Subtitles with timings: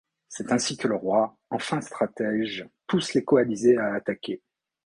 [0.29, 4.41] C’est ainsi que le roi, en fin stratège, pousse les coalisés à attaquer.